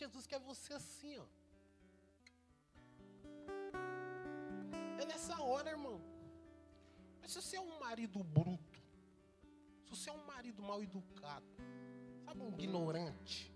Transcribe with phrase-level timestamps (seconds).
[0.00, 1.26] Jesus quer você assim, ó.
[5.00, 6.00] É nessa hora, irmão.
[7.20, 8.78] Mas se você é um marido bruto,
[9.84, 11.44] se você é um marido mal educado,
[12.24, 13.54] sabe, um ignorante,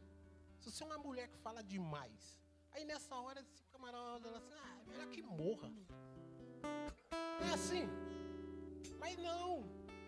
[0.61, 2.39] se você é uma mulher que fala demais,
[2.73, 5.73] aí nessa hora esse camarada fala assim, ah, é melhor que morra.
[7.47, 7.89] É assim.
[8.99, 9.65] Mas não.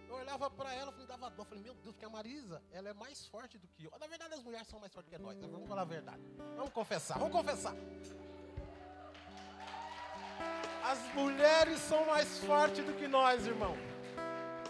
[0.09, 1.45] Eu olhava pra ela, me dava dor.
[1.47, 3.91] Falei, meu Deus, porque a Marisa, ela é mais forte do que eu.
[3.99, 5.37] Na verdade, as mulheres são mais fortes que nós.
[5.37, 5.49] Né?
[5.49, 6.23] Vamos falar a verdade.
[6.57, 7.75] Vamos confessar, vamos confessar.
[10.85, 13.75] As mulheres são mais fortes do que nós, irmão.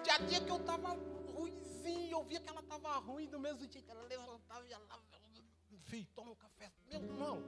[0.03, 0.97] Tinha dia que eu tava
[1.35, 3.91] ruimzinho, eu via que ela tava ruim do mesmo jeito.
[3.91, 5.01] Ela levantava e lá,
[5.85, 6.73] filho, toma um café.
[6.89, 7.43] Meu irmão,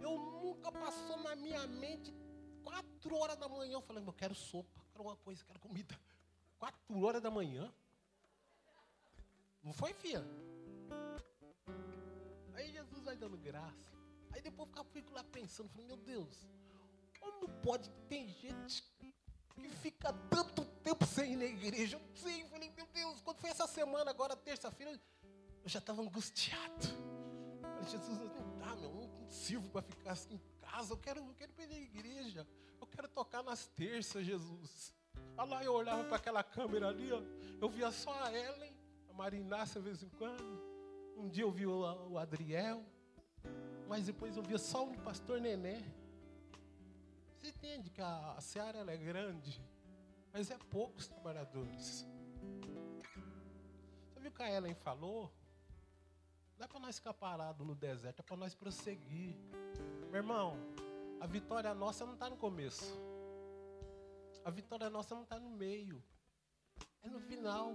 [0.00, 2.12] eu nunca passou na minha mente
[2.64, 3.74] quatro horas da manhã.
[3.74, 5.94] Eu falei, eu quero sopa, quero uma coisa, quero comida.
[6.64, 7.70] Quatro horas da manhã.
[9.62, 10.24] Não foi, filha?
[12.54, 13.92] Aí Jesus vai dando graça.
[14.32, 16.48] Aí depois eu fico lá pensando, falei, meu Deus,
[17.20, 17.90] como pode?
[18.08, 21.98] Tem gente que fica tanto tempo sem ir na igreja.
[21.98, 24.98] Eu sei, falei, meu Deus, quando foi essa semana, agora terça-feira,
[25.62, 26.86] eu já estava angustiado.
[27.60, 31.34] Falei, Jesus, não dá, meu, não sirvo para ficar assim em casa, eu quero, eu
[31.34, 32.48] quero ir na igreja,
[32.80, 34.94] eu quero tocar nas terças, Jesus.
[35.36, 37.20] Olha lá, eu olhava para aquela câmera ali, ó,
[37.60, 38.72] eu via só a Ellen,
[39.10, 40.62] a Marinácia de vez em quando.
[41.16, 42.84] Um dia eu vi o, o Adriel,
[43.88, 45.82] mas depois eu via só o pastor Nené.
[47.40, 49.60] Você entende que a, a seara é grande,
[50.32, 52.06] mas é poucos trabalhadores.
[54.18, 55.30] Viu o que a Ellen falou?
[56.56, 59.36] Não é para nós ficar parados no deserto, é para nós prosseguir.
[60.10, 60.56] Meu irmão,
[61.20, 62.98] a vitória nossa não está no começo.
[64.44, 66.02] A vitória nossa não está no meio.
[67.02, 67.74] É no final.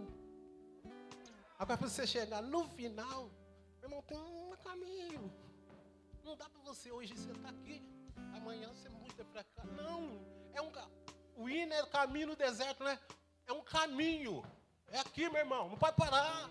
[1.57, 3.31] Agora para você chegar no final,
[3.79, 5.33] meu irmão, tem um caminho.
[6.23, 7.83] Não dá para você hoje você está aqui,
[8.33, 9.63] amanhã você muda para cá.
[9.65, 10.23] Não.
[10.53, 10.71] É um
[11.35, 12.99] o hino é caminho no deserto, né?
[13.47, 14.43] É um caminho.
[14.89, 15.69] É aqui, meu irmão.
[15.69, 16.49] Não pode parar.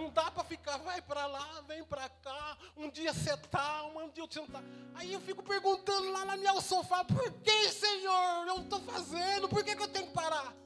[0.00, 2.56] Não dá para ficar, vai para lá, vem para cá.
[2.74, 4.62] Um dia você tá, um dia você não tá.
[4.94, 9.46] Aí eu fico perguntando lá na minha sofá, por que, Senhor, eu estou fazendo?
[9.46, 10.56] Por que, que eu tenho que parar?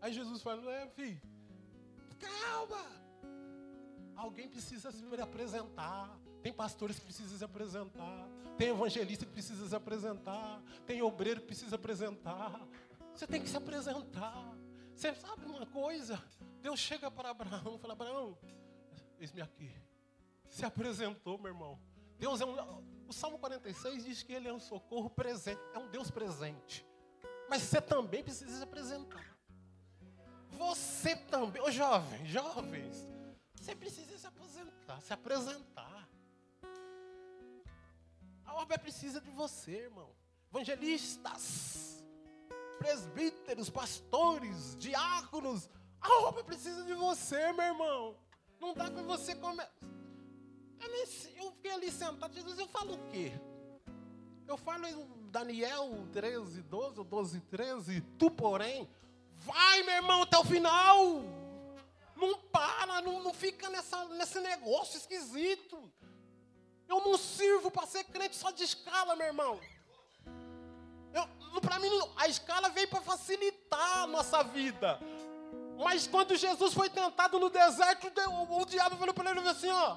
[0.00, 1.20] Aí Jesus fala, é, filho,
[2.18, 2.82] calma.
[4.16, 6.18] Alguém precisa se apresentar.
[6.42, 8.26] Tem pastores que precisam se apresentar.
[8.56, 10.62] Tem evangelista que precisa se apresentar.
[10.86, 12.58] Tem obreiro que precisa apresentar.
[13.12, 14.56] Você tem que se apresentar.
[14.94, 16.18] Você sabe uma coisa?
[16.60, 18.38] Deus chega para Abraão e fala: Abraão,
[19.18, 19.70] eis-me aqui.
[20.48, 21.80] Se apresentou, meu irmão.
[22.18, 22.84] Deus é um.
[23.08, 26.84] O Salmo 46 diz que ele é um socorro presente, é um Deus presente.
[27.48, 29.36] Mas você também precisa se apresentar.
[30.50, 32.96] Você também, ô jovens, jovens,
[33.54, 36.08] você precisa se apresentar, se apresentar.
[38.44, 40.10] A obra precisa de você, irmão.
[40.50, 42.02] Evangelistas,
[42.78, 45.68] presbíteros, pastores, diáconos,
[46.06, 48.16] a roupa precisa de você, meu irmão.
[48.60, 49.68] Não dá para você comer.
[51.36, 53.32] Eu, fiquei ali sentado, Jesus, eu falo o quê?
[54.46, 58.88] Eu falo em Daniel 13, 12, 12, 13, tu porém,
[59.34, 61.22] vai, meu irmão, até o final.
[62.14, 65.92] Não para, não, não fica nessa, nesse negócio esquisito.
[66.88, 69.60] Eu não sirvo para ser crente só de escala, meu irmão.
[71.60, 75.00] Para mim, a escala veio para facilitar a nossa vida.
[75.78, 78.10] Mas quando Jesus foi tentado no deserto,
[78.50, 79.96] o, diabo falou para ele assim: ó,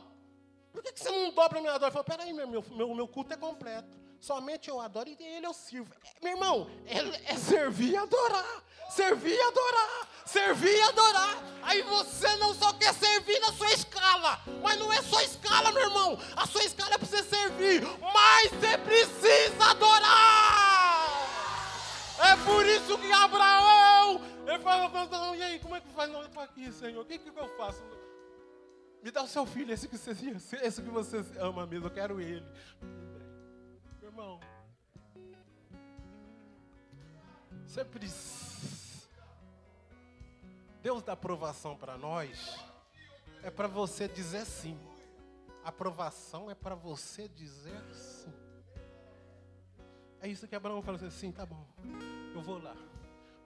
[0.72, 1.88] por que, que você não dobra a minha adora?
[1.88, 3.97] Ele falou: peraí, meu, meu, meu, meu culto é completo.
[4.19, 5.94] Somente eu adoro e ele eu sirvo.
[6.03, 8.63] É, meu irmão, é, é servir e adorar.
[8.89, 10.09] Servir e adorar.
[10.25, 11.44] Servir e adorar.
[11.62, 14.41] Aí você não só quer servir na sua escala.
[14.62, 16.19] Mas não é só escala, meu irmão.
[16.35, 17.81] A sua escala é para você servir.
[18.13, 21.19] Mas você precisa adorar.
[22.19, 23.88] É por isso que Abraão
[24.53, 26.11] ele fala, e aí, como é que faz?
[26.11, 27.01] Não, eu estou aqui, Senhor.
[27.01, 27.83] O que, que eu faço?
[29.01, 30.11] Me dá o seu filho, esse que você,
[30.61, 32.45] esse que você ama mesmo, eu quero ele.
[34.01, 34.39] Meu irmão,
[37.65, 39.07] você precisa.
[40.81, 42.57] Deus dá aprovação para nós,
[43.44, 44.77] é para você dizer sim.
[45.63, 48.33] A aprovação é para você dizer sim.
[50.21, 51.65] É isso que Abraão falou assim: tá bom,
[52.33, 52.75] eu vou lá.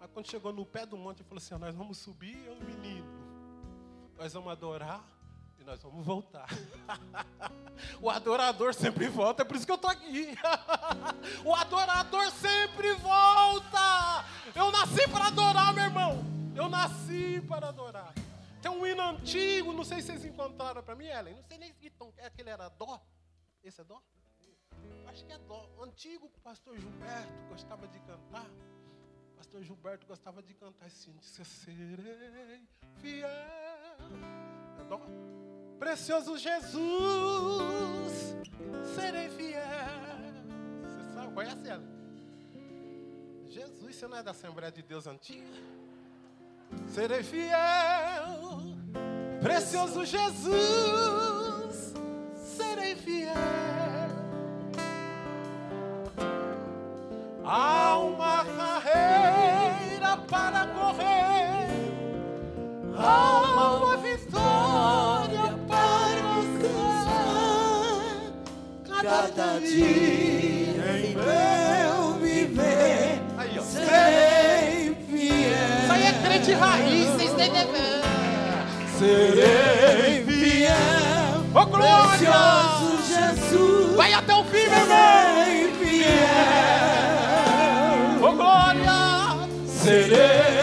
[0.04, 3.08] Mas quando chegou no pé do monte, ele falou assim: Nós vamos subir, eu menino.
[4.18, 5.02] Nós vamos adorar
[5.58, 6.46] e nós vamos voltar.
[8.02, 10.36] o adorador sempre volta, é por isso que eu estou aqui.
[11.46, 14.26] o adorador sempre volta.
[14.54, 16.22] Eu nasci para adorar, meu irmão.
[16.54, 18.14] Eu nasci para adorar.
[18.62, 21.36] Tem um hino antigo, não sei se vocês encontraram para mim, Ellen.
[21.36, 23.02] Não sei nem se é aquele era dó.
[23.64, 24.04] Esse é dó?
[25.08, 25.66] Acho que é dó.
[25.82, 28.50] Antigo pastor Gilberto gostava de cantar.
[29.44, 32.62] Pastor Gilberto gostava de cantar assim: Serei
[33.02, 33.28] fiel.
[35.78, 36.94] Precioso Jesus,
[38.96, 39.62] serei fiel.
[40.82, 41.84] Você sabe, conhece ela?
[43.50, 45.46] Jesus, você não é da Assembleia de Deus antiga?
[46.88, 48.62] Serei fiel,
[49.42, 51.94] precioso Jesus,
[52.34, 53.63] serei fiel.
[60.34, 61.68] Para correr,
[62.98, 67.84] há uma vitória para alcançar.
[69.04, 73.62] Cada dia em meu viver, Aí, ó.
[73.62, 75.84] serei fiel.
[75.84, 78.02] Isso aí é crente raiz, vocês que ver.
[78.98, 82.10] Serei fiel, Ô glória!
[82.10, 83.96] precioso Jesus.
[83.96, 85.23] Vai até o fim, meu irmão!
[89.84, 90.63] Serei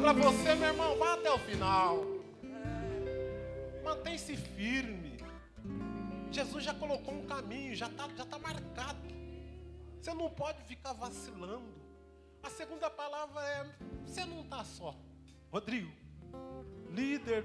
[0.00, 0.96] para você, meu irmão.
[0.96, 2.04] Vá até o final.
[3.84, 5.18] Mantém-se firme.
[6.32, 8.98] Jesus já colocou um caminho, já está já tá marcado.
[10.00, 11.74] Você não pode ficar vacilando.
[12.42, 13.76] A segunda palavra é:
[14.06, 14.96] você não está só.
[15.52, 15.92] Rodrigo,
[16.90, 17.44] líder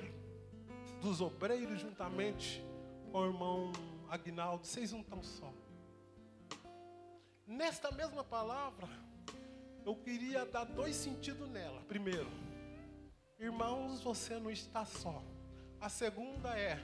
[1.02, 2.64] dos obreiros, juntamente
[3.12, 3.72] com o irmão
[4.10, 5.52] Agnaldo, vocês não estão só.
[7.46, 8.88] Nesta mesma palavra,
[9.86, 11.82] eu queria dar dois sentidos nela.
[11.88, 12.30] Primeiro,
[13.40, 15.24] irmãos, você não está só.
[15.80, 16.80] A segunda é,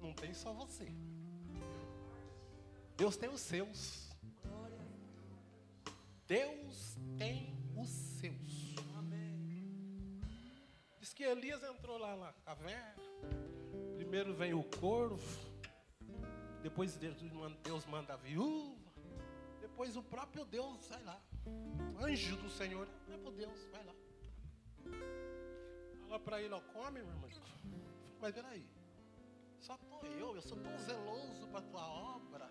[0.00, 0.88] não tem só você.
[2.96, 4.10] Deus tem os seus.
[6.26, 8.74] Deus tem os seus.
[10.98, 12.94] Diz que Elias entrou lá na caverna.
[13.96, 15.22] Primeiro vem o corvo.
[16.62, 17.20] Depois Deus
[17.84, 18.83] manda- a viúva.
[19.74, 21.20] Depois o próprio Deus vai lá.
[22.00, 22.88] Anjo do Senhor.
[23.12, 23.94] É por Deus, vai lá.
[26.06, 27.28] Fala para ele, ó, come, meu irmão.
[28.20, 28.64] Mas peraí.
[29.58, 32.48] Só tô eu, eu sou tão zeloso para a tua obra.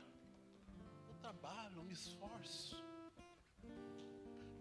[1.07, 2.83] Eu trabalho, eu me esforço.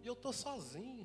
[0.01, 1.05] E eu tô sozinho.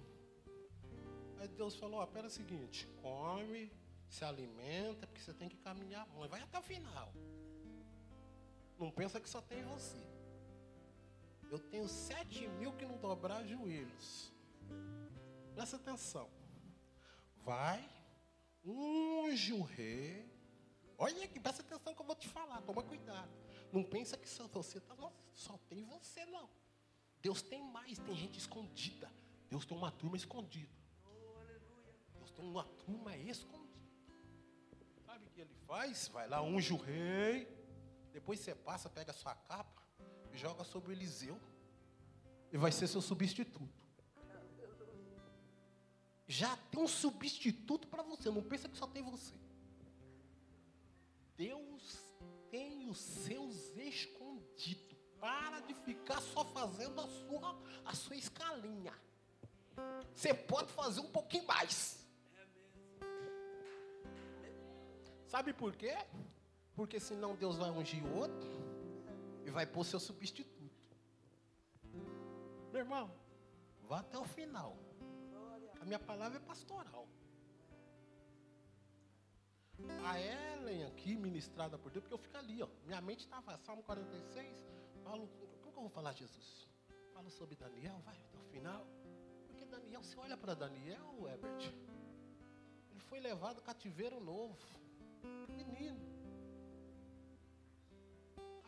[1.39, 3.71] Aí Deus falou, ó, pera o seguinte, come,
[4.07, 6.30] se alimenta, porque você tem que caminhar muito.
[6.30, 7.12] Vai até o final.
[8.77, 10.17] Não pensa que só tem você.
[11.50, 14.34] Eu tenho sete mil que não dobrar joelhos.
[15.56, 16.30] Presta atenção.
[17.38, 17.90] Vai,
[18.64, 20.30] unge o rei.
[20.98, 22.62] Olha aqui, presta atenção que eu vou te falar.
[22.62, 23.32] Toma cuidado.
[23.72, 24.96] Não pensa que só você tá.
[25.34, 26.50] Só tem você, não.
[27.22, 29.12] Deus tem mais, tem gente escondida.
[29.50, 30.76] Deus tem uma turma escondida.
[32.14, 33.68] Deus tem uma turma escondida.
[35.06, 36.08] Sabe o que ele faz?
[36.10, 37.48] Vai lá, unge o rei.
[38.12, 39.76] Depois você passa, pega a sua capa
[40.38, 41.39] joga sobre o Eliseu.
[42.51, 43.67] E vai ser seu substituto.
[46.27, 48.29] Já tem um substituto para você.
[48.29, 49.34] Não pensa que só tem você.
[51.36, 51.98] Deus
[52.50, 54.96] tem os seus escondidos.
[55.20, 58.94] Para de ficar só fazendo a sua, a sua escalinha.
[60.15, 62.06] Você pode fazer um pouquinho mais.
[65.25, 65.98] Sabe por quê?
[66.75, 68.66] Porque senão Deus vai ungir outro
[69.48, 70.94] e vai pôr seu substituto.
[72.74, 73.10] Meu irmão,
[73.88, 74.77] vá até o final.
[75.80, 77.08] A minha palavra é pastoral.
[80.04, 82.68] A Ellen aqui, ministrada por Deus, porque eu fico ali, ó.
[82.86, 84.66] Minha mente estava, Salmo 46,
[85.01, 85.30] falo,
[85.62, 86.68] como que eu vou falar Jesus?
[87.13, 88.86] Falo sobre Daniel, vai até o final.
[89.48, 91.74] Porque Daniel, você olha para Daniel, Herbert,
[92.92, 94.58] ele foi levado cativeiro novo.
[95.48, 96.16] Menino.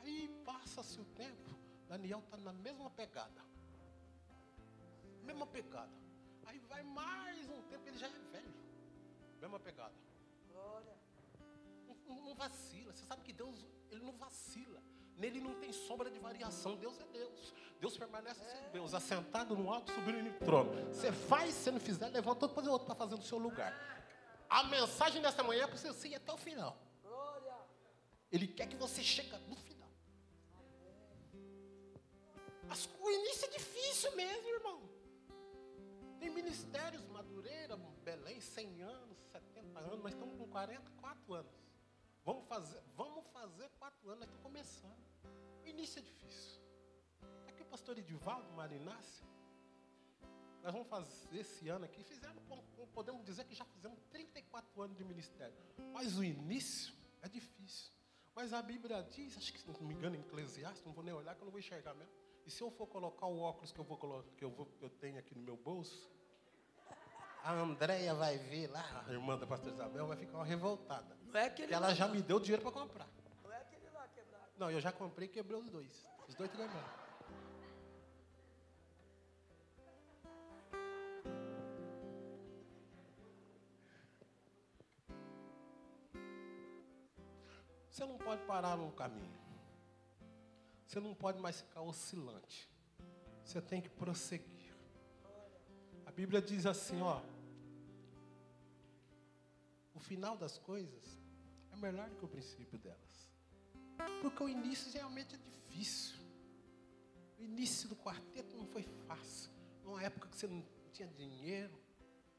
[0.09, 1.51] Aí passa-se o tempo,
[1.87, 3.41] Daniel está na mesma pegada.
[5.23, 5.91] Mesma pegada.
[6.47, 8.53] Aí vai mais um tempo, ele já é velho.
[9.39, 9.93] Mesma pegada.
[10.51, 10.81] Não,
[12.07, 12.91] não- não vacila.
[12.91, 14.81] Você sabe que Deus, ele não vacila.
[15.15, 16.75] Nele não tem sombra de variação.
[16.75, 17.53] Deus é Deus.
[17.79, 20.71] Deus permanece ser Deus, assentado no alto, subindo no trono.
[20.91, 23.71] Você faz, se não fizer, levanta outro, depois o outro para fazer no seu lugar.
[24.49, 26.75] A mensagem dessa manhã é para você ir até o final.
[28.31, 29.68] Ele quer que você chegue no final.
[32.69, 34.89] As- o início é difícil mesmo, irmão.
[36.19, 41.51] Tem ministérios, Madureira, Belém, 100 anos, 70 anos, nós estamos com 44 anos.
[42.25, 44.99] Vamos fazer, vamos fazer 4 anos, nós estamos começando.
[45.63, 46.61] O início é difícil.
[47.47, 49.25] Aqui o pastor Edivaldo Marinácio,
[50.61, 52.43] nós vamos fazer esse ano aqui, fizemos,
[52.93, 55.55] podemos dizer que já fizemos 34 anos de ministério.
[55.93, 57.93] Mas o início é difícil.
[58.35, 61.13] Mas a Bíblia diz, acho que se não me engano em Eclesiastes, não vou nem
[61.13, 62.13] olhar que eu não vou enxergar mesmo.
[62.45, 64.83] E se eu for colocar o óculos que eu vou colocar, que eu, vou, que
[64.83, 66.09] eu tenho aqui no meu bolso,
[67.43, 71.17] a Andréia vai ver lá, a irmã da pastora Isabel, vai ficar uma revoltada.
[71.27, 73.07] Não é aquele ela lá, já me deu dinheiro para comprar.
[73.43, 74.45] Não é aquele lá quebrado.
[74.57, 76.07] Não, eu já comprei e quebrei os dois.
[76.27, 77.09] Os dois quebraram.
[87.89, 89.48] Você não pode parar no caminho.
[90.89, 92.67] Você não pode mais ficar oscilante.
[93.45, 94.73] Você tem que prosseguir.
[96.03, 97.21] A Bíblia diz assim, ó.
[99.93, 101.15] O final das coisas
[101.71, 103.29] é melhor do que o princípio delas.
[104.19, 106.17] Porque o início geralmente é difícil.
[107.37, 109.51] O início do quarteto não foi fácil.
[109.83, 111.79] Numa época que você não tinha dinheiro,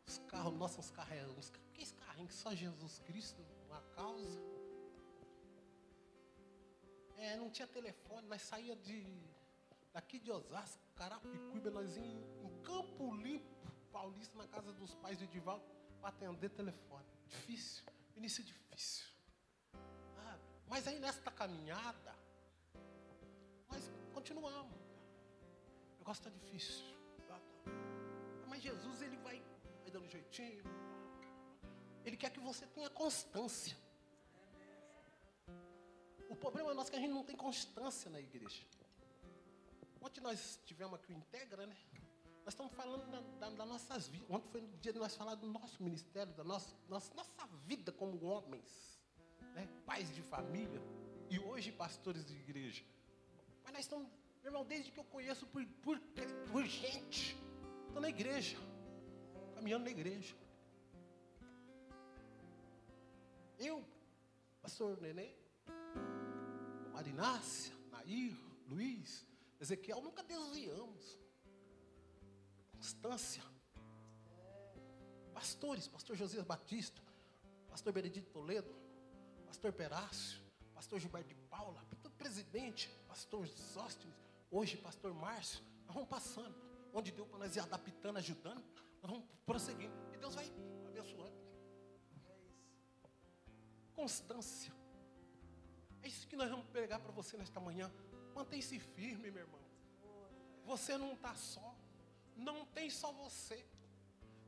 [0.09, 1.61] os carros, nossos os carros uns que
[2.05, 4.60] carrinho que só Jesus Cristo, uma causa.
[7.21, 9.07] É, não tinha telefone, nós saía de
[9.93, 13.47] daqui de Osasco, Carapicuíba, nós em, em Campo Limpo,
[13.93, 15.63] Paulista, na casa dos pais do Edivaldo,
[16.01, 17.05] para atender telefone.
[17.29, 17.85] Difícil,
[18.17, 19.05] início difícil.
[20.17, 22.15] Ah, mas aí nesta caminhada,
[23.69, 24.81] nós continuamos.
[25.97, 26.87] O negócio está difícil.
[27.29, 27.39] tá.
[28.49, 29.43] Mas Jesus, ele vai,
[29.83, 30.65] vai dando jeitinho.
[32.03, 33.77] Ele quer que você tenha constância.
[36.31, 38.63] O problema nosso é que a gente não tem constância na igreja.
[40.01, 41.77] Ontem nós tivemos aqui o Integra, né?
[42.45, 43.05] Nós estamos falando
[43.41, 44.31] da, da, nossas vidas.
[44.31, 47.91] Ontem foi o dia de nós falar do nosso ministério, da nossa, nossa, nossa vida
[47.91, 49.01] como homens,
[49.55, 49.69] né?
[49.85, 50.81] pais de família
[51.29, 52.85] e hoje pastores de igreja.
[53.65, 54.09] Mas nós estamos,
[54.41, 56.01] meu irmão, desde que eu conheço por, por,
[56.53, 57.37] por gente,
[57.89, 58.57] estou na igreja,
[59.57, 60.37] caminhando na igreja.
[63.59, 63.85] Eu,
[64.63, 65.35] pastor Nenê,
[67.01, 68.37] Marinácia, Nair,
[68.69, 69.27] Luiz,
[69.59, 71.19] Ezequiel, nunca desviamos.
[72.73, 73.43] Constância.
[75.33, 77.01] Pastores, pastor Josias Batista,
[77.71, 78.71] pastor Benedito Toledo,
[79.47, 80.43] pastor Perácio,
[80.75, 81.83] pastor Gilberto de Paula,
[82.19, 84.15] presidente, pastor Sóstenes,
[84.51, 86.55] hoje pastor Márcio, nós vamos passando.
[86.93, 88.63] Onde deu para nós ir adaptando, ajudando,
[89.01, 89.95] nós vamos prosseguindo.
[90.13, 90.45] E Deus vai
[90.87, 91.33] abençoando.
[93.95, 94.80] Constância.
[96.03, 97.91] É isso que nós vamos pregar para você nesta manhã.
[98.35, 99.61] Mantém-se firme, meu irmão.
[100.65, 101.75] Você não está só.
[102.37, 103.67] Não tem só você.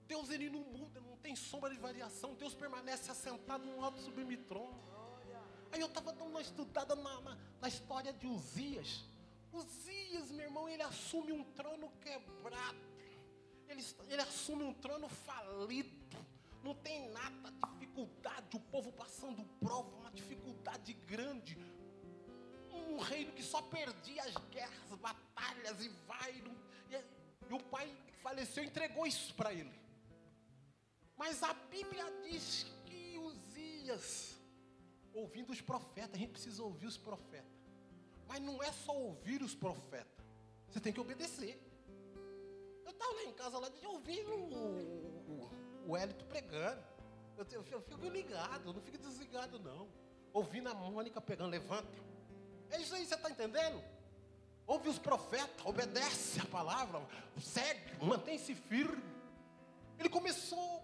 [0.06, 2.34] Deus ele não muda, não tem sombra de variação.
[2.34, 4.80] Deus permanece assentado num alto sublime trono.
[5.70, 9.04] Aí eu estava dando uma estudada na, na, na história de Uzias.
[9.52, 12.78] Uzias, meu irmão, ele assume um trono quebrado.
[13.68, 16.18] Ele, ele assume um trono falido.
[16.62, 17.52] Não tem nada,
[17.92, 20.41] dificuldade, o povo passando prova, uma dificuldade
[21.06, 21.58] grande.
[22.70, 26.32] Um reino que só perdia as guerras, batalhas e vai.
[26.90, 29.72] E, e o pai faleceu, entregou isso para ele.
[31.16, 34.40] Mas a Bíblia diz que Uzias,
[35.12, 37.52] ouvindo os profetas, a gente precisa ouvir os profetas.
[38.26, 40.24] Mas não é só ouvir os profetas,
[40.68, 41.60] você tem que obedecer.
[42.84, 45.50] Eu estava lá em casa lá de ouvir o, o,
[45.88, 46.82] o Hélito pregando.
[47.36, 49.88] Eu, te- eu fico ligado, eu não fico desligado, não.
[50.32, 51.92] Ouvindo a Mônica pegando, levanta.
[52.70, 53.82] É isso aí, você está entendendo?
[54.66, 57.02] Ouve os profetas, obedece a palavra,
[57.40, 59.02] segue, mantém-se firme.
[59.98, 60.82] Ele começou,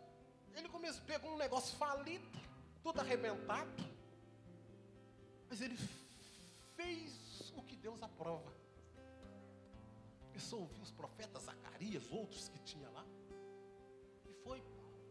[0.54, 2.28] ele começou, pegou um negócio falido,
[2.82, 3.70] tudo arrebentado.
[5.48, 5.78] Mas ele
[6.76, 8.52] fez o que Deus aprova.
[10.26, 13.04] Começou a ouvir os profetas, Zacarias, outros que tinha lá.
[14.26, 14.62] E foi,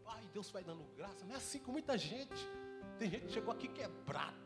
[0.04, 1.24] pai, Deus vai dando graça.
[1.24, 2.46] Não é assim com muita gente.
[2.98, 4.36] Tem gente que chegou aqui quebrado.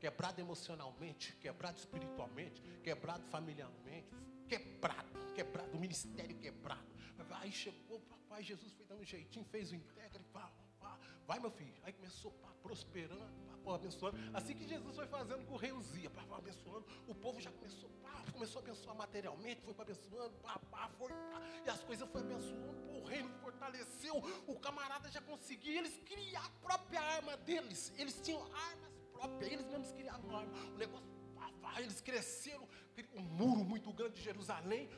[0.00, 4.08] Quebrado emocionalmente, quebrado espiritualmente, quebrado familiarmente,
[4.48, 6.92] quebrado, quebrado, o ministério quebrado.
[7.42, 10.52] Aí chegou, papai, Jesus foi dando um jeitinho, fez o integra e pá,
[11.26, 11.74] vai meu filho.
[11.82, 14.18] Aí começou pá, prosperando, pá, pá, abençoando.
[14.34, 17.50] Assim que Jesus foi fazendo com o rei Uzia, pá, pá, abençoando, o povo já
[17.50, 21.82] começou, pá, começou a abençoar materialmente, foi para abençoando, pá, pá, foi, pá, e as
[21.82, 27.00] coisas foi abençoando, pô, o reino fortaleceu, o camarada já conseguia, eles criaram a própria
[27.00, 32.00] arma deles, eles tinham armas próprias, eles mesmos criavam arma, o negócio, pá, pá, eles
[32.00, 32.68] cresceram,
[33.14, 34.88] um muro muito grande de Jerusalém,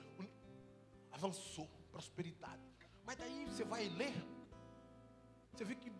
[1.12, 2.62] avançou, prosperidade.
[3.04, 4.14] Mas daí você vai ler,
[5.52, 5.92] você vê que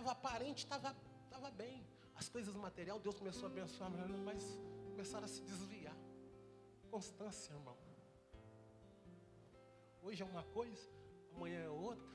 [0.00, 0.96] estava aparente, estava
[1.28, 1.86] tava bem.
[2.14, 3.90] As coisas material, Deus começou a abençoar,
[4.24, 4.42] mas
[4.90, 5.96] começaram a se desviar.
[6.90, 7.76] Constância, irmão.
[10.02, 10.88] Hoje é uma coisa,
[11.34, 12.08] amanhã é outra.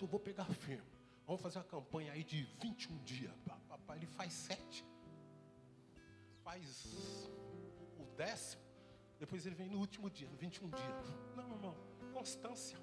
[0.00, 0.90] Eu vou pegar firme.
[1.26, 3.34] Vamos fazer uma campanha aí de 21 dias.
[3.46, 3.96] Pá.
[3.96, 4.84] Ele faz sete.
[6.42, 7.30] Faz
[7.98, 8.62] o décimo.
[9.18, 11.06] Depois ele vem no último dia, no 21 dias.
[11.36, 11.76] Não, irmão.
[12.12, 12.78] Constância.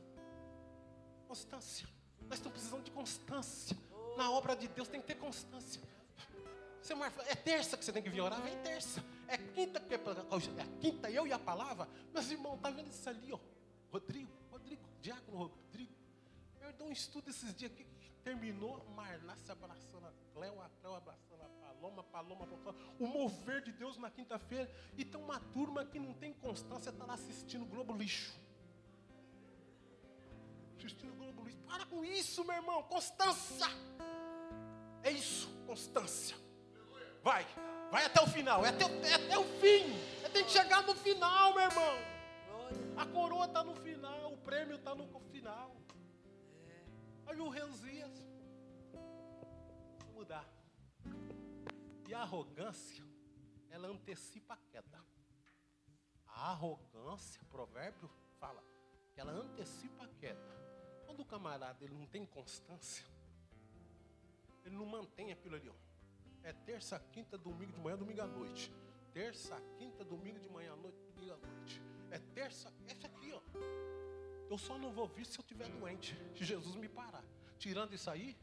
[1.27, 1.87] Constância.
[2.27, 3.77] Nós estamos precisando de constância.
[4.17, 5.81] Na obra de Deus tem que ter constância.
[6.81, 8.41] Você marca, é terça que você tem que vir orar?
[8.41, 9.03] Vem terça.
[9.27, 11.87] É quinta que é, é quinta eu e a palavra?
[12.13, 13.39] Meus irmãos, tá vendo isso ali, ó?
[13.91, 15.93] Rodrigo, Rodrigo, Diácono Rodrigo.
[16.61, 17.85] Eu dou um estudo esses dias aqui.
[18.23, 22.75] Terminou, Marná se abraçando a Cléo, a Cléo abraçando a Paloma, Paloma abraçando.
[22.99, 24.69] O mover de Deus na quinta-feira.
[24.97, 28.33] E tem uma turma que não tem constância, está lá assistindo Globo Lixo.
[30.79, 31.45] Assistindo Globo.
[31.67, 32.81] Para com isso, meu irmão.
[32.83, 33.67] Constância.
[35.03, 36.37] É isso, constância.
[37.21, 37.45] Vai,
[37.91, 38.65] vai até o final.
[38.65, 39.93] É até, é até o fim.
[40.23, 41.97] É, tem que chegar no final, meu irmão.
[42.95, 45.75] A coroa está no final, o prêmio está no final.
[47.27, 48.17] Aí o Reusias.
[50.05, 50.45] Vou mudar.
[52.07, 53.05] E a arrogância,
[53.69, 55.03] ela antecipa a queda.
[56.25, 58.09] A arrogância, provérbio
[58.39, 58.63] fala,
[59.19, 60.39] ela antecipa a queda.
[61.05, 63.05] Quando o camarada ele não tem constância,
[64.65, 65.73] ele não mantém aquilo ali, ó.
[66.43, 68.73] É terça, quinta, domingo de manhã, domingo à noite.
[69.13, 71.81] Terça, quinta, domingo de manhã à noite, domingo à noite.
[72.11, 73.41] É terça, essa aqui, ó.
[74.49, 77.23] Eu só não vou vir se eu estiver doente, se Jesus me parar.
[77.57, 78.37] Tirando isso aí,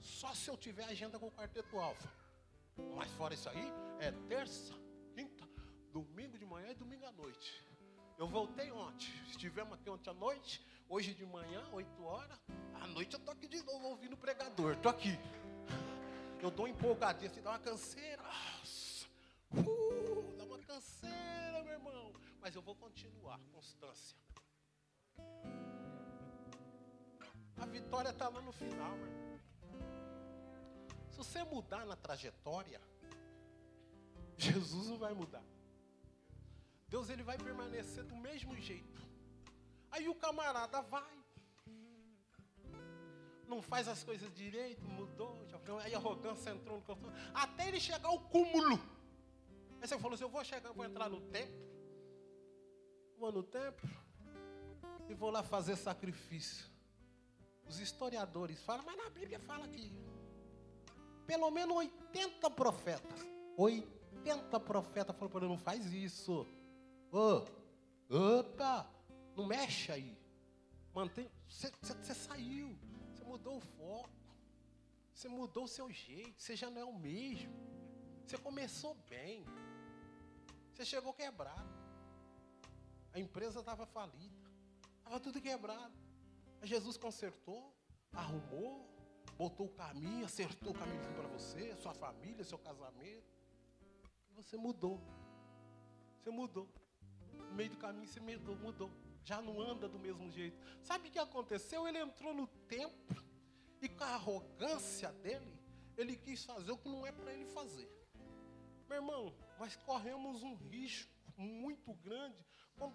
[0.00, 2.08] só se eu tiver agenda com o quarteto alfa.
[2.96, 4.72] Mas fora isso aí, é terça,
[5.14, 5.46] quinta,
[5.92, 7.67] domingo de manhã e domingo à noite.
[8.18, 12.36] Eu voltei ontem, estivemos aqui ontem à noite, hoje de manhã, 8 horas,
[12.74, 15.16] à noite eu tô aqui de novo ouvindo o pregador, tô aqui.
[16.42, 18.22] Eu dou empolgadinha, assim, dá uma canseira.
[19.52, 22.12] Uh, dá uma canseira, meu irmão.
[22.40, 24.16] Mas eu vou continuar, constância.
[27.56, 29.40] A vitória está lá no final, meu irmão.
[31.08, 32.80] Se você mudar na trajetória,
[34.36, 35.42] Jesus não vai mudar.
[36.88, 39.02] Deus ele vai permanecer do mesmo jeito.
[39.90, 41.18] Aí o camarada vai.
[43.46, 47.10] Não faz as coisas direito, mudou, já, aí a arrogância entrou no coração.
[47.32, 48.78] Até ele chegar ao cúmulo.
[49.80, 51.68] Aí você falou assim: eu vou chegar, vou entrar no templo.
[53.18, 53.88] Vou no templo
[55.08, 56.66] e vou lá fazer sacrifício.
[57.66, 59.92] Os historiadores falam, mas na Bíblia fala que
[61.26, 63.20] pelo menos 80 profetas.
[63.56, 66.46] 80 profetas falaram para ele, não faz isso.
[67.10, 67.44] Ô,
[68.38, 68.90] opa,
[69.34, 70.18] não mexe aí.
[70.94, 71.30] Mantém.
[71.48, 72.76] Você saiu.
[73.12, 74.10] Você mudou o foco.
[75.12, 76.40] Você mudou o seu jeito.
[76.40, 77.54] Você já não é o mesmo.
[78.26, 79.44] Você começou bem.
[80.72, 81.68] Você chegou quebrado.
[83.12, 84.50] A empresa estava falida.
[84.98, 85.94] Estava tudo quebrado.
[86.60, 87.72] Aí Jesus consertou,
[88.12, 88.86] arrumou,
[89.36, 93.24] botou o caminho, acertou o caminho para você, sua família, seu casamento.
[94.34, 95.00] Você mudou.
[96.18, 96.68] Você mudou.
[97.48, 98.90] No meio do caminho você mudou, mudou.
[99.24, 100.56] Já não anda do mesmo jeito.
[100.82, 101.86] Sabe o que aconteceu?
[101.86, 103.22] Ele entrou no templo
[103.80, 105.54] e com a arrogância dele,
[105.96, 107.88] ele quis fazer o que não é para ele fazer.
[108.88, 112.48] Meu irmão, nós corremos um risco muito grande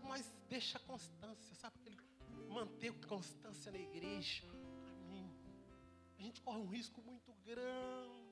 [0.03, 1.75] mais deixa constância, sabe?
[1.85, 1.97] Ele
[2.49, 4.43] manter constância na igreja.
[6.17, 8.23] A gente corre um risco muito grande.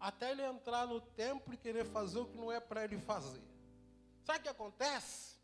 [0.00, 3.42] Até ele entrar no templo e querer fazer o que não é para ele fazer.
[4.26, 5.36] Sabe o que acontece?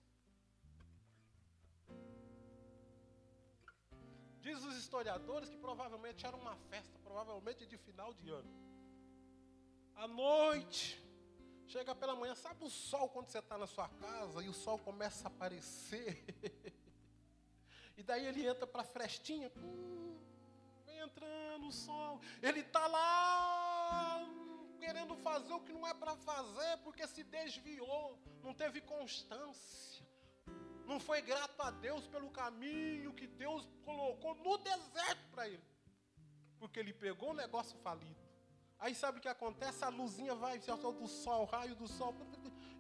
[4.40, 8.52] Diz os historiadores que provavelmente era uma festa, provavelmente de final de ano.
[9.94, 11.00] À noite,
[11.68, 14.76] chega pela manhã, sabe o sol quando você está na sua casa e o sol
[14.80, 16.24] começa a aparecer?
[17.96, 20.18] e daí ele entra para a frestinha, hum,
[20.84, 22.20] vem entrando o sol.
[22.42, 24.41] Ele está lá
[24.82, 30.04] querendo fazer o que não é para fazer, porque se desviou, não teve constância.
[30.90, 35.64] Não foi grato a Deus pelo caminho que Deus colocou no deserto para ele.
[36.58, 38.20] Porque ele pegou o negócio falido.
[38.80, 39.84] Aí sabe o que acontece?
[39.84, 42.12] A luzinha vai, do sol, o raio do sol,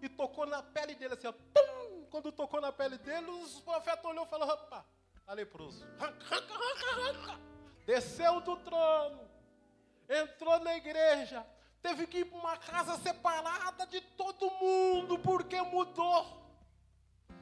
[0.02, 2.06] e tocou na pele dele assim, ó, pum!
[2.10, 4.84] Quando tocou na pele dele, os profetas olhou e falou: opa,
[5.24, 5.86] tá leproso.
[7.86, 9.30] Desceu do trono,
[10.08, 11.46] entrou na igreja,
[11.82, 16.40] teve que ir para uma casa separada de todo mundo, porque mudou.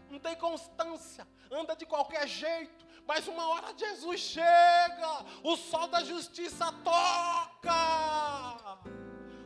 [0.08, 6.02] Não tem constância, anda de qualquer jeito, mas uma hora Jesus chega, o sol da
[6.02, 7.70] justiça toca.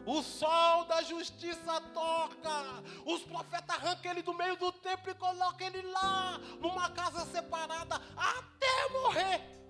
[0.06, 2.82] O sol da justiça toca.
[3.06, 7.96] Os profetas arrancam ele do meio do templo e colocam ele lá, numa casa separada,
[8.16, 9.63] até morrer.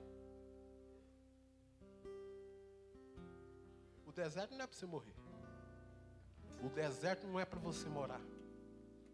[4.14, 5.14] Deserto não é para você morrer.
[6.62, 8.20] O deserto não é para você morar.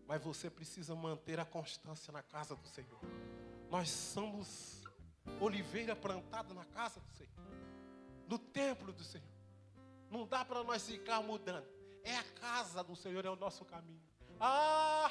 [0.07, 3.01] Mas você precisa manter a constância na casa do Senhor.
[3.71, 4.83] Nós somos
[5.41, 7.31] oliveira plantada na casa do Senhor,
[8.27, 9.29] no templo do Senhor.
[10.11, 11.67] Não dá para nós ficar mudando.
[12.03, 14.10] É a casa do Senhor, é o nosso caminho.
[14.41, 15.11] Ah,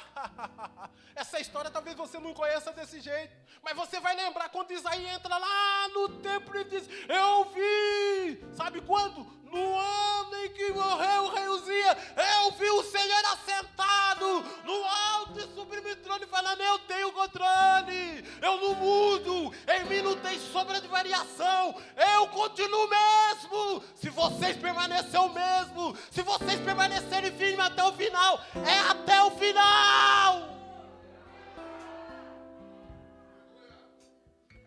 [1.14, 5.38] essa história talvez você não conheça desse jeito, mas você vai lembrar quando Isaías entra
[5.38, 9.24] lá no templo e diz: Eu vi, sabe quando?
[9.44, 11.98] No ano em que morreu o rei Uzia,
[12.42, 18.60] eu vi o Senhor assentado no alto e sublime trono, falando: Eu tenho controle, eu
[18.60, 21.74] não mudo, em mim não tem sombra de variação,
[22.14, 23.82] eu continuo mesmo.
[23.94, 29.30] Se vocês permanecerem o mesmo, se vocês permanecerem firmes até o final, é até o
[29.32, 30.50] final.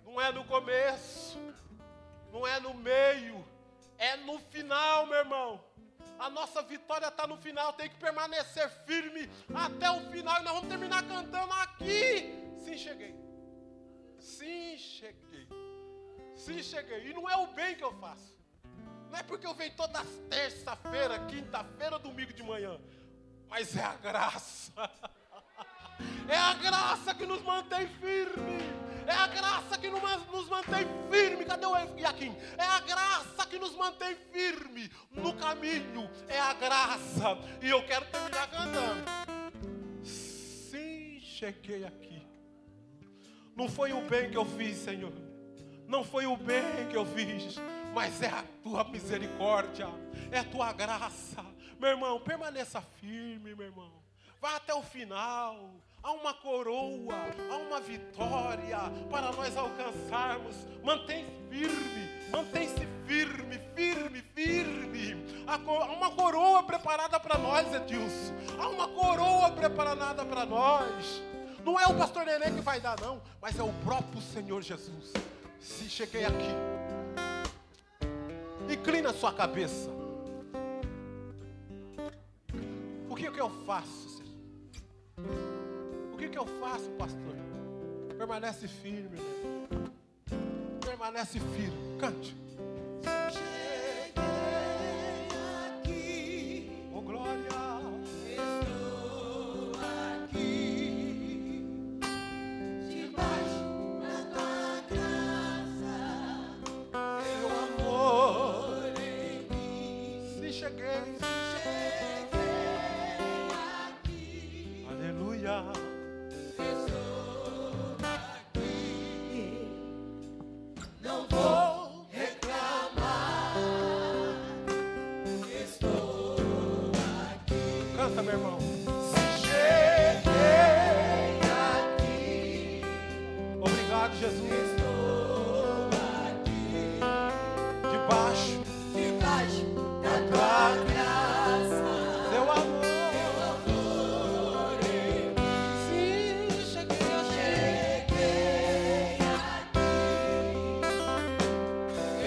[0.06, 1.40] Não é no começo,
[2.32, 3.44] não é no meio,
[4.04, 5.64] é no final, meu irmão.
[6.20, 10.42] A nossa vitória está no final, tem que permanecer firme até o final.
[10.42, 12.34] E nós vamos terminar cantando aqui.
[12.64, 13.16] Sim, cheguei.
[14.20, 15.48] Sim, cheguei.
[16.36, 17.08] Sim, cheguei.
[17.10, 18.38] E não é o bem que eu faço.
[19.10, 22.80] Não é porque eu venho todas terça-feira, quinta-feira, domingo de manhã.
[23.48, 24.74] Mas é a graça.
[26.28, 28.58] É a graça que nos mantém firme.
[29.08, 31.46] É a graça que nos mantém firme.
[31.46, 32.36] Cadê o Iaquim?
[32.58, 36.10] É a graça que nos mantém firme no caminho.
[36.28, 37.38] É a graça.
[37.62, 39.04] E eu quero terminar cantando.
[40.04, 42.22] Sim, cheguei aqui.
[43.56, 45.14] Não foi o bem que eu fiz, Senhor.
[45.88, 47.58] Não foi o bem que eu fiz,
[47.94, 49.88] mas é a tua misericórdia,
[50.32, 51.46] é a tua graça.
[51.80, 53.92] Meu irmão, permaneça firme, meu irmão.
[54.42, 57.16] Vá até o final há uma coroa,
[57.50, 58.78] há uma vitória
[59.10, 60.56] para nós alcançarmos.
[60.84, 65.44] Mantém-se firme, mantém-se firme, firme, firme.
[65.48, 68.34] Há uma coroa preparada para nós, Edilson.
[68.60, 71.22] Há uma coroa preparada para nós.
[71.64, 75.14] Não é o pastor Nenê que vai dar, não, mas é o próprio Senhor Jesus.
[75.62, 76.54] Se cheguei aqui,
[78.70, 79.90] inclina sua cabeça.
[83.10, 84.13] O que, é que eu faço?
[86.34, 87.36] Que, eu faço, pastor?
[88.18, 89.18] Permanece firme?
[90.84, 91.98] Permanece firme.
[92.00, 92.36] Cante.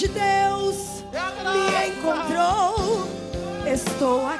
[0.00, 3.06] de Deus é me encontrou.
[3.70, 4.39] Estou aqui.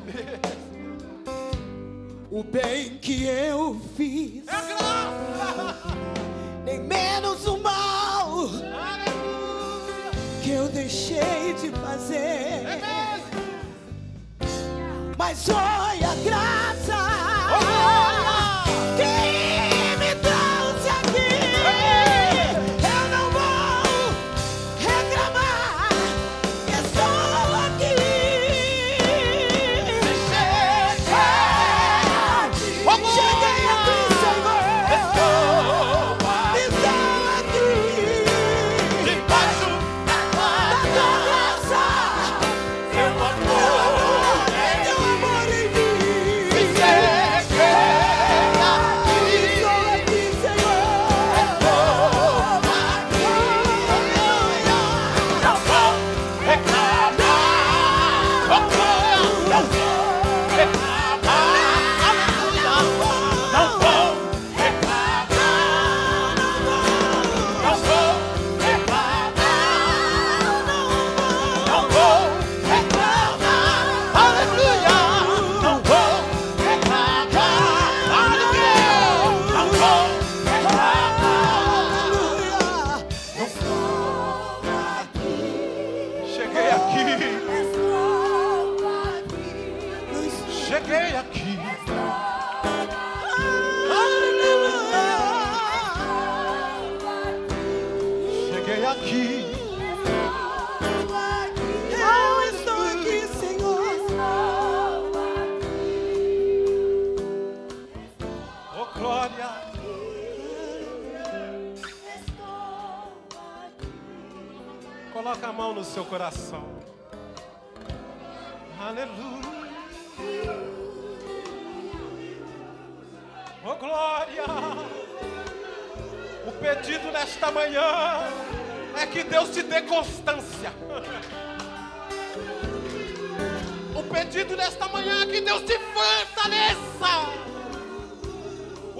[0.00, 0.58] Mesmo.
[2.30, 4.07] O bem que eu fiz.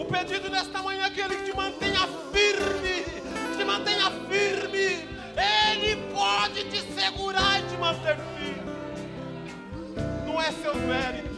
[0.09, 2.01] Pedido nesta manhã é que Ele te mantenha
[2.33, 3.05] firme,
[3.57, 5.09] te mantenha firme.
[5.37, 8.73] Ele pode te segurar e te manter firme.
[10.27, 11.29] Não é seu mérito,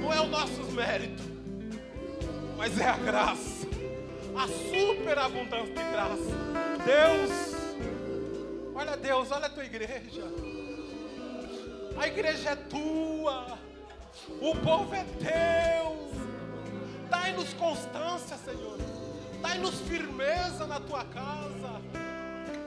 [0.00, 1.22] não é o nosso mérito,
[2.56, 3.66] mas é a graça,
[4.36, 6.34] a superabundância de graça.
[6.84, 7.54] Deus,
[8.74, 10.24] olha Deus, olha a tua igreja.
[11.96, 13.58] A igreja é tua,
[14.40, 16.23] o povo é teu.
[17.08, 18.78] Dai-nos constância, Senhor.
[19.40, 21.80] Dai-nos firmeza na tua casa.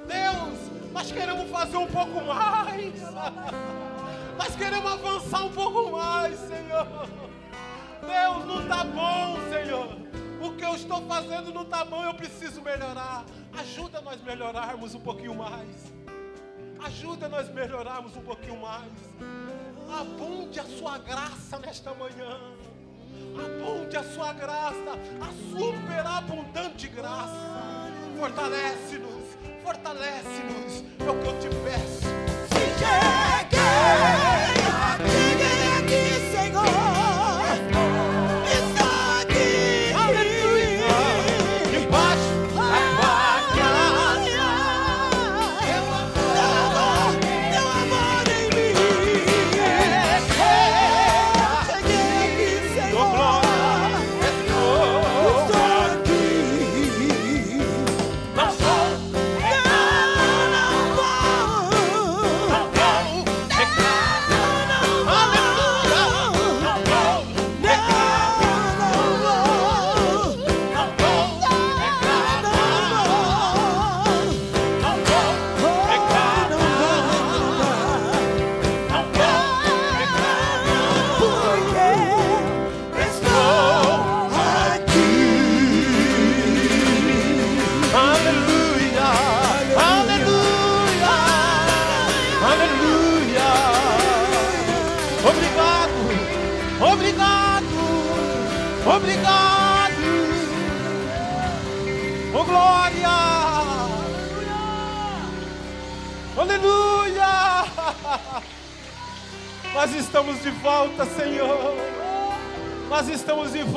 [0.07, 2.93] Deus, nós queremos fazer um pouco mais.
[4.37, 6.87] Nós queremos avançar um pouco mais, Senhor.
[8.01, 9.97] Deus, não está bom, Senhor.
[10.39, 13.25] O que eu estou fazendo não está bom, eu preciso melhorar.
[13.57, 15.91] Ajuda nós melhorarmos um pouquinho mais.
[16.85, 18.91] Ajuda nós melhorarmos um pouquinho mais.
[19.99, 22.39] Abunde a sua graça nesta manhã.
[23.37, 27.91] Abunde a sua graça, a superabundante graça.
[28.19, 30.83] Fortalece-nos, fortalece-nos.
[30.99, 32.07] É o que eu te peço.
[32.53, 34.26] Cheguei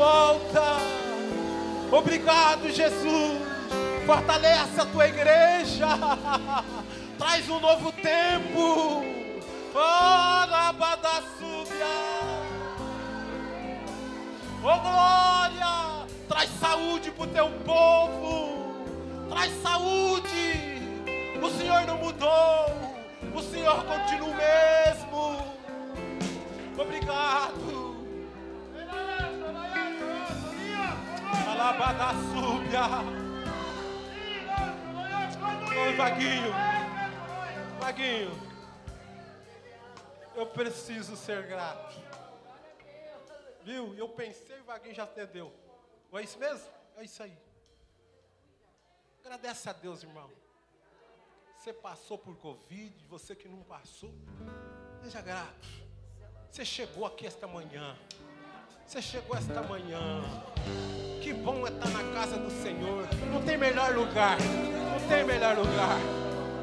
[0.01, 0.79] volta.
[1.93, 3.39] Obrigado, Jesus.
[4.07, 5.89] Fortalece a tua igreja.
[7.19, 9.05] Traz um novo tempo.
[14.63, 16.07] Oh, glória!
[16.27, 18.87] Traz saúde para o teu povo.
[19.29, 20.81] Traz saúde.
[21.43, 22.67] O Senhor não mudou.
[23.35, 25.45] O Senhor continua o mesmo.
[26.79, 27.80] Obrigado.
[31.61, 32.85] Alabada súbia.
[35.79, 36.53] Oi, Vaguinho.
[37.79, 38.31] Vaguinho.
[40.35, 42.01] Eu preciso ser grato.
[43.63, 43.95] Viu?
[43.95, 45.53] Eu pensei, o Vaguinho já entendeu.
[46.11, 46.67] Não é isso mesmo?
[46.97, 47.37] É isso aí.
[49.23, 50.31] Agradece a Deus, irmão.
[51.59, 54.15] Você passou por Covid, você que não passou,
[55.03, 55.69] seja grato.
[56.51, 57.99] Você chegou aqui esta manhã.
[58.91, 60.21] Você chegou esta manhã.
[61.23, 63.07] Que bom é estar na casa do Senhor.
[63.33, 64.37] Não tem melhor lugar.
[64.41, 65.97] Não tem melhor lugar.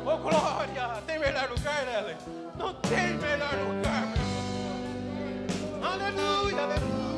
[0.05, 1.01] Ô oh, glória!
[1.07, 2.17] Tem melhor lugar, Ellen?
[2.57, 4.13] Não tem melhor lugar,
[5.81, 7.16] aleluia, aleluia.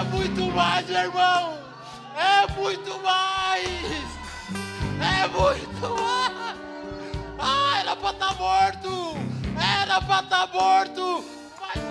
[0.00, 1.58] É muito mais, irmão.
[2.16, 3.66] É muito mais.
[4.98, 6.56] É muito mais.
[7.38, 9.14] Ah, era pra estar morto.
[9.78, 11.22] Era pra estar morto.
[11.60, 11.82] Mas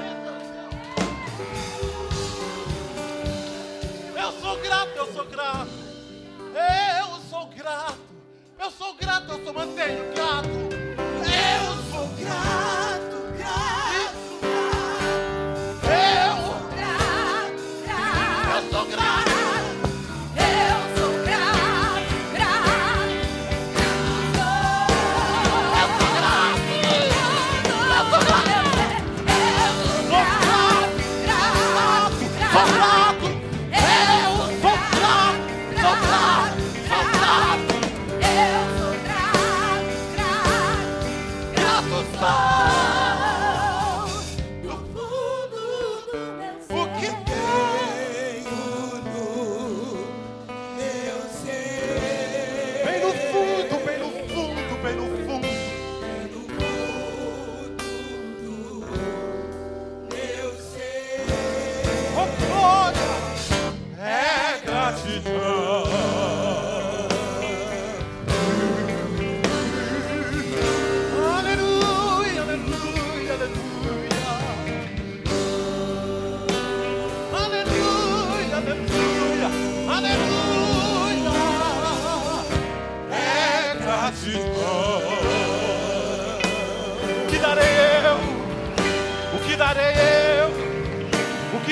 [4.15, 5.69] Eu sou grato, eu sou grato.
[6.55, 7.99] Eu sou grato.
[8.57, 10.49] Eu sou grato, eu sou mantenho grato.
[10.49, 12.88] Eu sou grato,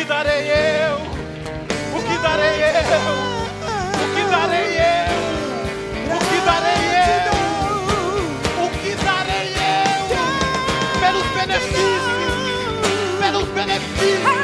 [0.08, 0.96] darei eu?
[1.94, 2.78] O que darei eu?
[3.94, 5.12] O que darei eu?
[6.16, 7.36] O que darei eu?
[8.64, 10.16] O que darei eu?
[11.02, 12.04] Pelos benefícios,
[13.20, 14.37] pelos benefícios,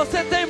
[0.00, 0.46] você tem